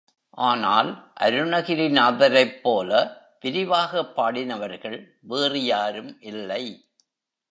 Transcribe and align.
ஆனால் 0.37 0.87
அருணகிரிநாதரைப் 1.19 2.61
போல 2.61 2.89
விரிவாகப் 3.41 4.13
பாடினவர்கள் 4.15 4.97
வேறு 5.21 5.63
யாரும் 5.65 6.21
இல்லை. 6.21 6.63